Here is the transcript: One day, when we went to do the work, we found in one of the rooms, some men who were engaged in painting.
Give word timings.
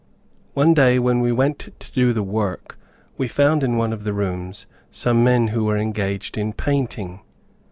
One 0.55 0.73
day, 0.73 0.97
when 0.97 1.19
we 1.19 1.31
went 1.31 1.59
to 1.59 1.91
do 1.93 2.11
the 2.11 2.23
work, 2.23 2.79
we 3.19 3.27
found 3.27 3.63
in 3.63 3.77
one 3.77 3.93
of 3.93 4.03
the 4.03 4.13
rooms, 4.13 4.65
some 4.89 5.23
men 5.23 5.49
who 5.49 5.63
were 5.65 5.77
engaged 5.77 6.39
in 6.39 6.53
painting. 6.53 7.19